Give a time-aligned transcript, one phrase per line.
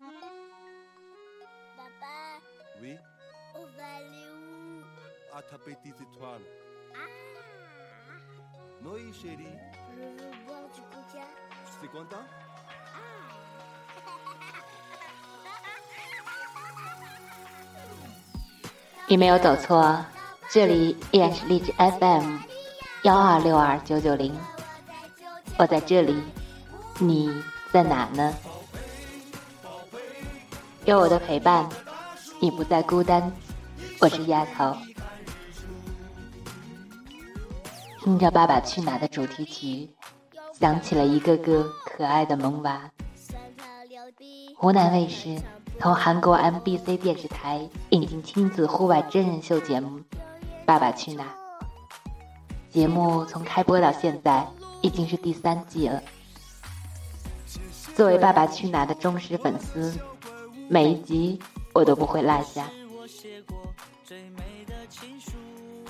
[0.00, 2.06] 爸爸
[2.80, 2.96] Oui,
[3.54, 4.82] on va aller où
[5.36, 6.40] à ta petite étoile.
[6.94, 7.08] Ah
[8.82, 9.58] Oui, chérie,
[9.90, 10.16] Je veux
[10.46, 11.24] boire du coca.
[11.80, 12.24] tu es content
[19.06, 20.04] 你没有走错，
[20.50, 22.38] 这里依然是荔枝 FM
[23.02, 24.32] 幺二六二九九零，
[25.58, 26.22] 我在这里，
[27.00, 27.42] 你
[27.72, 28.32] 在哪呢？
[30.90, 31.68] 有我的陪伴，
[32.40, 33.32] 你不再孤单。
[34.00, 34.76] 我是丫头，
[38.02, 39.88] 听着《爸爸去哪儿》的主题曲，
[40.58, 42.90] 想起了一个个可爱的萌娃。
[44.56, 45.40] 湖南卫视
[45.78, 50.00] 从韩国 MBC 电视台引进亲子户外真人秀节目
[50.66, 51.30] 《爸爸去哪儿》。
[52.74, 54.44] 节目从开播到现在
[54.80, 56.02] 已经是第三季了。
[57.94, 59.94] 作为《爸爸去哪儿》的忠实粉丝，
[60.72, 61.36] 每一集
[61.72, 62.64] 我都不会落下。《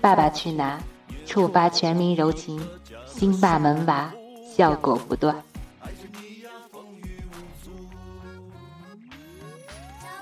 [0.00, 0.80] 爸爸去哪儿》
[1.30, 2.60] 触发全民柔情，
[3.06, 4.12] 新爸萌娃
[4.44, 5.40] 效果不断。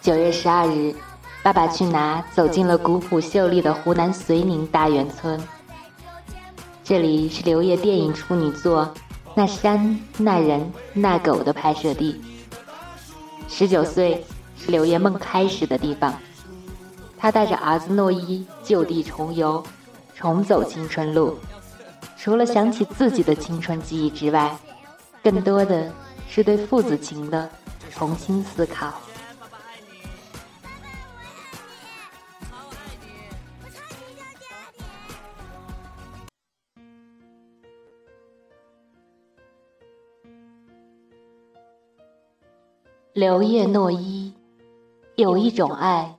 [0.00, 0.70] 九月十二日，
[1.42, 5.38] 《爸爸去哪》走进了古朴秀丽的湖南遂宁大源村。
[6.82, 8.86] 这里是刘烨电影处女作
[9.34, 12.18] 《那山那人那狗》的拍摄地。
[13.46, 14.24] 十九岁
[14.58, 16.12] 是刘烨梦开始的地方，
[17.16, 19.64] 他带着儿子诺一就地重游，
[20.14, 21.38] 重走青春路。
[22.16, 24.58] 除了想起自己的青春记忆之外，
[25.22, 25.92] 更多的
[26.28, 27.48] 是对父子情的
[27.90, 28.92] 重新思考。
[43.14, 44.17] 刘烨诺一，
[45.18, 46.16] 有一种爱，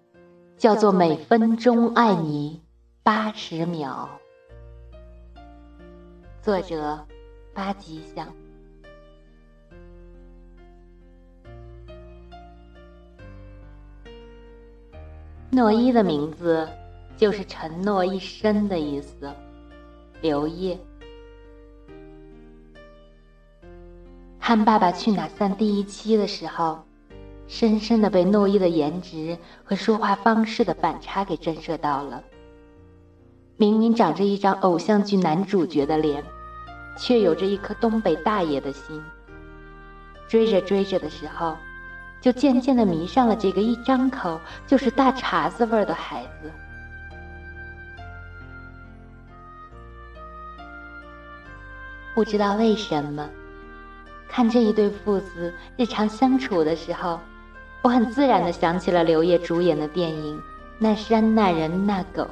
[0.58, 2.62] 叫做每分钟爱你
[3.02, 4.10] 八十秒。
[6.42, 7.00] 作者：
[7.54, 8.28] 八吉祥。
[15.50, 16.68] 诺伊的名字
[17.16, 19.34] 就是承诺一生的意思。
[20.22, 20.78] 刘烨。
[24.42, 26.84] 看《爸爸去哪儿》散第一期的时候，
[27.50, 32.24] 深深的被诺一的颜值和说话方式的反差给震慑到了。
[33.58, 36.24] 明明长着一张偶像剧男主角的脸，
[36.96, 39.04] 却有着一颗东北大爷的心。
[40.28, 41.58] 追着追着的时候，
[42.22, 46.52] 就渐渐的迷上了这个一张口就是大碴子味儿的孩子。
[52.14, 53.28] 不知道为什么。
[54.32, 57.20] 看这一对父子日常相处的时候，
[57.82, 60.38] 我很自然的想起了刘烨主演的电影
[60.78, 62.24] 《那山那人那狗》。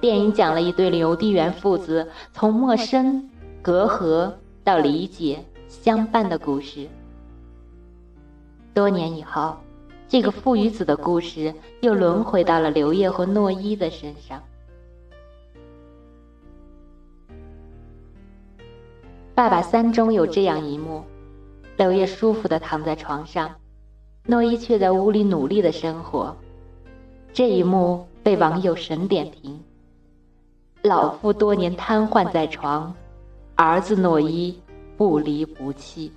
[0.00, 3.28] 电影讲了一对邮递员父子从陌生、
[3.60, 6.86] 隔阂到理解、相伴的故事。
[8.72, 9.56] 多年以后，
[10.08, 14.38] 这个父与子的故事又轮回到了刘烨和诺一的身上。
[19.34, 21.02] 《爸爸三》中有这样一幕：
[21.76, 23.50] 刘烨舒服的躺在床上，
[24.26, 26.36] 诺伊却在屋里努力的生活。
[27.32, 29.62] 这一幕被网友神点评
[30.82, 32.92] ：“老父多年瘫痪在床，
[33.54, 34.58] 儿子诺伊
[34.96, 36.12] 不离不弃。”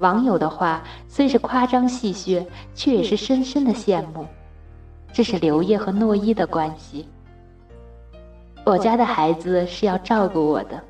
[0.00, 2.44] 网友的话虽是夸张戏谑，
[2.74, 4.26] 却也是深深的羡慕。
[5.12, 7.08] 这是刘烨和诺伊的关系。
[8.66, 10.82] 我家的孩子是要照顾我的。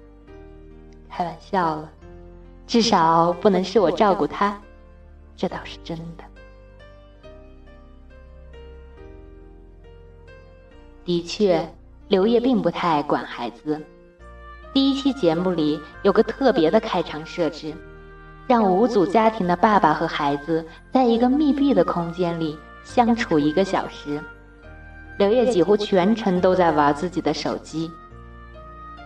[1.09, 1.89] 开玩笑了，
[2.67, 4.59] 至少不能是我照顾他，
[5.37, 6.25] 这倒是真的。
[11.05, 11.69] 的确，
[12.09, 13.81] 刘烨并不太爱管孩子。
[14.73, 17.75] 第一期节目里有个特别的开场设置，
[18.47, 24.21] 让五组家庭的爸爸和孩子在一个密闭的空间里相处一个小时。
[25.19, 27.91] 刘烨几乎全程都在玩自己的手机。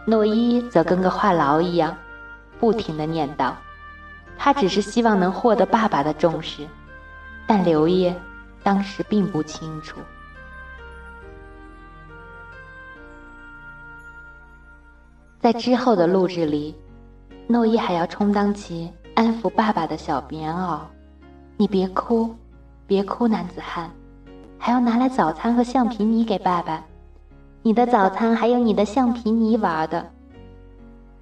[0.07, 1.95] 诺一则跟个话痨一样，
[2.59, 3.53] 不停的念叨，
[4.39, 6.67] 他只是希望能获得爸爸的重视，
[7.47, 8.15] 但刘烨
[8.63, 9.99] 当时并不清楚。
[15.41, 16.75] 在之后的录制里，
[17.47, 20.81] 诺一还要充当起安抚爸爸的小棉袄，
[21.57, 22.35] 你别哭，
[22.87, 23.91] 别哭，男子汉，
[24.59, 26.85] 还要拿来早餐和橡皮泥给爸爸。
[27.63, 30.11] 你的早餐还有你的橡皮泥玩的，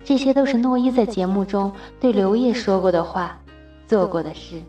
[0.06, 3.36] 这些都是诺一在节目中对刘烨说过的话，
[3.88, 4.62] 做过的事。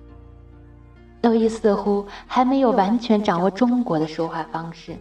[1.22, 4.98] 诺伊似乎还没有完全掌握中国的说话方式，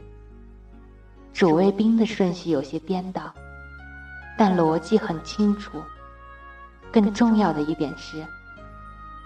[1.33, 3.33] 主谓宾的顺序有些颠倒，
[4.37, 5.83] 但逻辑很清楚。
[6.93, 8.23] 更重要的一点是，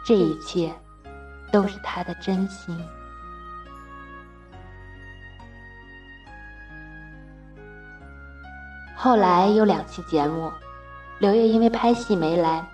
[0.07, 0.73] 这一切
[1.51, 2.79] 都是他的真心。
[8.95, 10.53] 后来有两期节目，
[11.21, 12.67] 刘烨因为拍戏没来，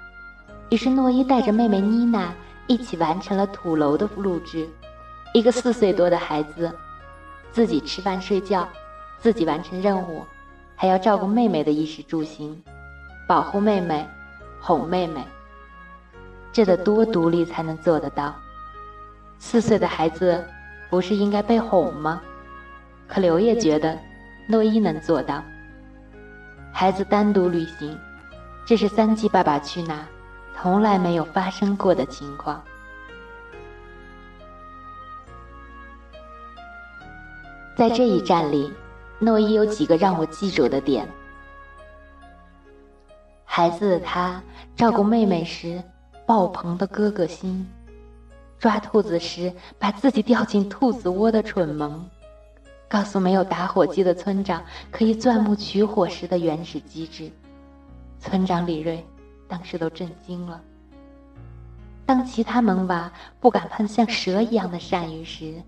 [0.71, 2.33] 于是诺伊带着妹妹妮娜
[2.69, 4.69] 一起完成了土楼的录制。
[5.35, 6.73] 一个四岁多的孩子，
[7.51, 8.69] 自己吃饭睡觉，
[9.19, 10.25] 自己完成任务，
[10.77, 12.57] 还要照顾妹妹的衣食住行，
[13.29, 14.07] 保护妹妹。
[14.59, 15.25] 哄妹妹，
[16.53, 18.35] 这得多独立才能做得到？
[19.39, 20.45] 四岁的孩子
[20.89, 22.21] 不是应该被哄吗？
[23.07, 23.97] 可刘烨觉得
[24.49, 25.43] 诺伊能做到。
[26.73, 27.97] 孩子单独旅行，
[28.67, 29.95] 这是三季《爸爸去哪》
[30.61, 32.61] 从来没有发生过的情况。
[37.77, 38.73] 在这一站里，
[39.21, 41.09] 诺伊有几个让我记住的点。
[43.45, 44.43] 孩子的他
[44.75, 45.81] 照顾妹妹时，
[46.27, 47.65] 爆棚的哥哥心；
[48.59, 52.01] 抓兔子时，把自己掉进兔子窝的蠢萌；
[52.89, 54.61] 告诉没有打火机的村长
[54.91, 57.31] 可以钻木取火时的原始机智。
[58.27, 59.07] 村长李瑞
[59.49, 60.61] 当时都震惊了。
[62.05, 65.63] 当其他萌娃不敢喷像蛇一样的鳝鱼时，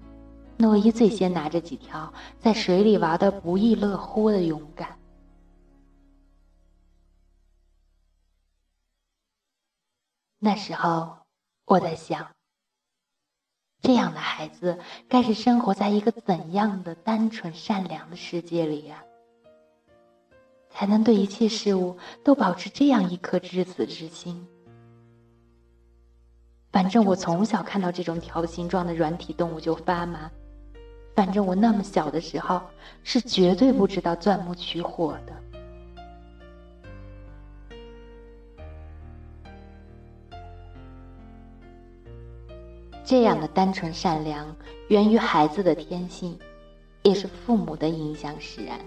[0.56, 4.99] 诺伊最先拿着几条在水里玩的不亦乐乎的勇敢。
[10.40, 11.16] 那时候，
[11.64, 12.28] 我在想，
[13.81, 14.78] 这样的孩子
[15.08, 19.05] 该是生活在一个怎样的单纯善良的世界里呀？
[20.79, 24.47] 才能对一切事物都保持这样一颗至死之心？
[26.71, 30.31] 反正我从小看到这种条形状的软体动物就发麻。
[31.17, 32.63] 反正我那么小的时候
[33.03, 35.33] 是绝对不知道钻木取火的。
[43.05, 44.55] 这样的单纯善良，
[44.87, 46.39] 源于孩子的天性，
[47.03, 48.79] 也是父母的影响使然。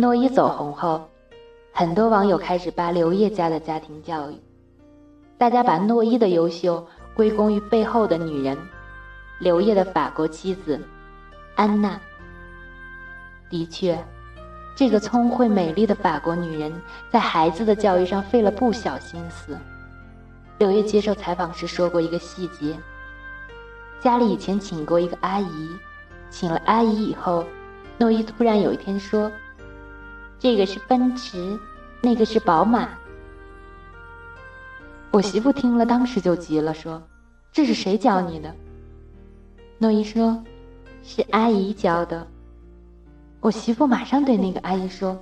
[0.00, 1.06] 诺伊走红后，
[1.74, 4.34] 很多网友开始扒刘烨家的家庭教育，
[5.36, 8.56] 大家把诺伊的优秀归功于背后的女人——
[9.40, 10.80] 刘烨的法国妻子
[11.54, 12.00] 安娜。
[13.50, 14.02] 的确，
[14.74, 16.72] 这个聪慧美丽的法国女人
[17.10, 19.54] 在孩子的教育上费了不小心思。
[20.56, 22.74] 刘烨接受采访时说过一个细节：
[24.00, 25.68] 家里以前请过一个阿姨，
[26.30, 27.44] 请了阿姨以后，
[27.98, 29.30] 诺伊突然有一天说
[30.40, 31.56] ：“这个是奔驰，
[32.02, 32.88] 那个是宝马。”
[35.12, 37.00] 我媳妇听了当时就急了，说
[37.52, 38.52] ：“这是谁教你的？”
[39.78, 40.42] 诺伊说
[41.04, 42.26] ：“是阿姨教的。”
[43.40, 45.18] 我媳妇马上对那个阿姨说：“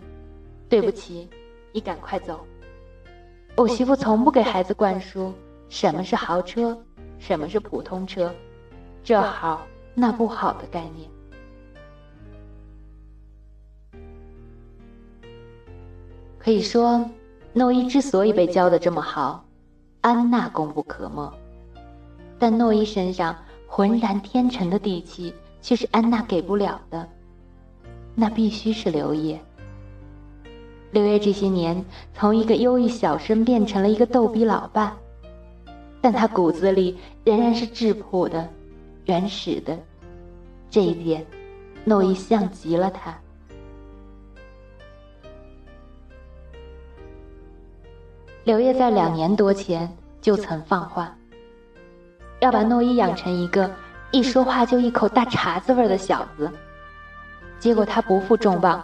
[0.68, 1.28] 对不起，
[1.72, 2.46] 你赶快走。”
[3.56, 5.34] 我媳妇从不给孩子灌输
[5.68, 6.80] 什么是豪车，
[7.18, 8.32] 什么是普通车，
[9.02, 11.10] 这好那不好的概念。
[16.48, 17.04] 可以说，
[17.52, 19.44] 诺伊之所以被教的这么好，
[20.00, 21.30] 安娜功不可没。
[22.38, 23.36] 但诺伊身上
[23.66, 27.06] 浑然天成的底气，却是安娜给不了的。
[28.14, 29.38] 那必须是刘烨。
[30.90, 34.96] 刘烨这些年从一个忧郁小生变成了一个逗逼老爸，
[36.00, 38.48] 但他骨子里仍然是质朴的、
[39.04, 39.78] 原始的。
[40.70, 41.26] 这一点，
[41.84, 43.14] 诺伊像极了他。
[48.48, 51.14] 刘烨在两年多前就曾放话，
[52.40, 53.70] 要把诺伊养成一个
[54.10, 56.50] 一说话就一口大碴子味的小子。
[57.58, 58.82] 结果他不负众望。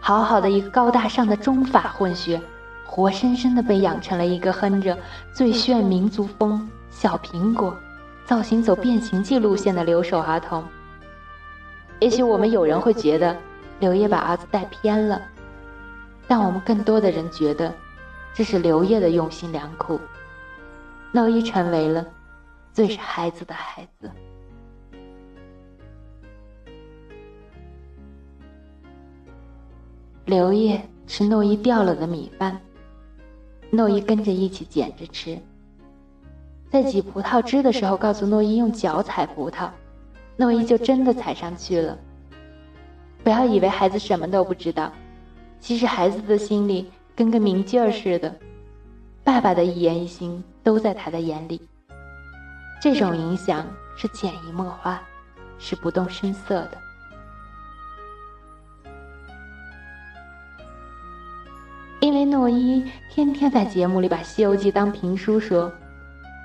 [0.00, 2.40] 好好的一个高大上的中法混血，
[2.86, 4.96] 活生生的被养成了一个哼着
[5.34, 7.76] 最炫民族风、小苹果，
[8.24, 10.64] 造型走变形记路线的留守儿童。
[12.00, 13.36] 也许我们有人会觉得
[13.80, 15.20] 刘烨把儿子带偏了，
[16.26, 17.70] 但我们更多的人觉得，
[18.34, 19.98] 这是刘烨的用心良苦。
[21.12, 22.04] 诺伊成为了
[22.72, 24.10] 最是孩子的孩子。
[30.24, 32.60] 刘烨吃诺伊掉了的米饭，
[33.70, 35.38] 诺伊跟着一起捡着吃。
[36.68, 39.70] 在挤葡萄汁的时候，告诉诺伊用脚踩葡萄，
[40.36, 41.96] 诺伊就真的踩上去了。
[43.22, 44.90] 不要以为孩子什么都不知道，
[45.60, 48.34] 其实孩子的心里跟个明镜儿似的，
[49.22, 51.60] 爸爸的一言一行都在他的眼里。
[52.82, 53.64] 这种影响
[53.96, 55.00] 是潜移默化，
[55.58, 56.78] 是不动声色的。
[62.00, 65.72] 因为诺一天天在节目里把《西游记》当评书说，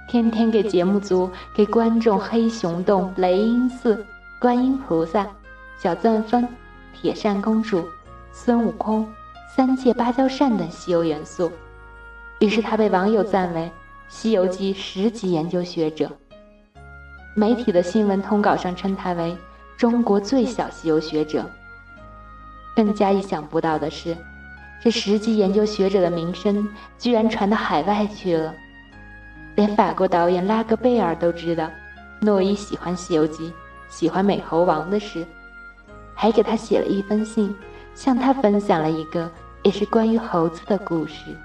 [0.08, 4.06] 天天给节目组、给观众黑熊洞、雷音寺、
[4.40, 5.28] 观音菩萨、
[5.78, 6.48] 小钻风、
[6.94, 7.86] 铁扇公主、
[8.32, 9.06] 孙悟空、
[9.56, 11.51] 三借芭蕉扇等西游元素，
[12.39, 13.62] 于是他被网友赞为
[14.08, 16.08] 《西游记》十级研究学者。
[17.36, 19.36] 媒体的新闻通稿上称他为
[19.75, 21.44] 中国最小西游学者。
[22.75, 24.15] 更加意想不到的是。
[24.82, 26.65] 这十级研究学者的名声
[26.98, 28.53] 居然传到海外去了，
[29.56, 31.70] 连法国导演拉格贝尔都知道
[32.22, 33.50] 诺伊喜欢《西游记》，
[33.89, 35.25] 喜欢美猴王的事，
[36.13, 37.53] 还给他写了一封信，
[38.00, 39.29] 向他分享了一个
[39.62, 41.36] 也是关于猴子的故事。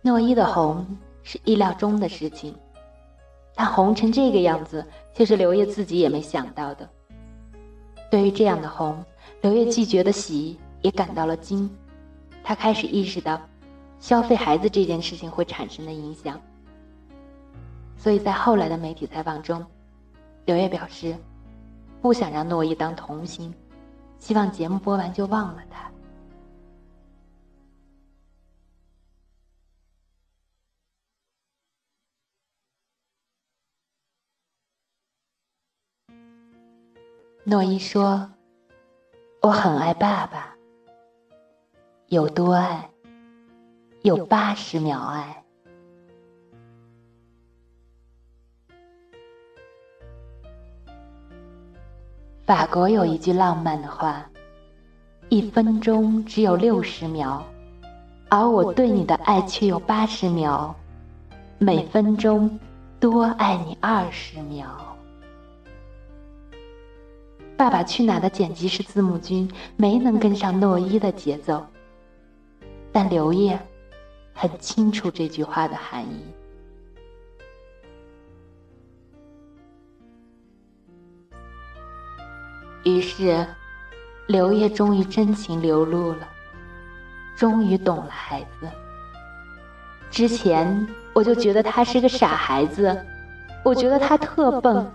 [0.00, 0.86] 诺伊的红
[1.22, 2.56] 是意料中的事情。
[3.54, 6.88] 他红成这个样子，却是刘烨自己也没想到的。
[8.10, 9.04] 对于这样的红，
[9.42, 11.68] 刘烨既觉得喜，也感到了惊。
[12.42, 13.38] 他开始意识到，
[14.00, 16.40] 消费孩子这件事情会产生的影响。
[17.98, 19.62] 所以在后来的媒体采访中，
[20.44, 21.16] 刘烨表示，
[22.00, 23.52] 不想让诺伊当童星，
[24.18, 25.90] 希望节目播完就忘了他。
[37.44, 38.30] 诺伊说
[39.40, 40.54] ：“我很爱爸爸，
[42.08, 42.90] 有多爱？
[44.02, 45.44] 有八十秒爱。”
[52.48, 54.24] 法国有一句浪漫的话
[55.28, 57.42] ：“一分钟只有六十秒，
[58.30, 60.74] 而我对你的爱却有八十秒，
[61.58, 62.58] 每分钟
[62.98, 64.66] 多爱你二十秒。”
[67.54, 71.62] 《爸爸去哪儿》的剪辑师字幕君没能跟上诺伊的节奏，
[72.90, 73.60] 但刘烨
[74.32, 76.22] 很清楚这句话的含义。
[82.84, 83.46] 于是，
[84.26, 86.28] 刘烨终于真情流露了，
[87.36, 88.68] 终于懂了孩子。
[90.10, 93.04] 之前我就觉得他是个傻孩子，
[93.64, 94.90] 我觉得他特笨，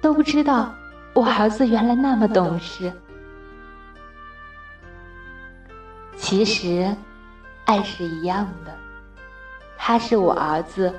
[0.00, 0.72] 都不知道。
[1.14, 2.92] 我儿子原来那么懂事。
[6.16, 6.94] 其实，
[7.64, 8.74] 爱是一样的。
[9.78, 10.92] 他是我儿子，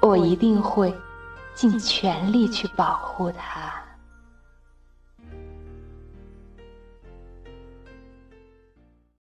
[0.00, 0.94] 我一定会
[1.54, 3.83] 尽全力去保护他。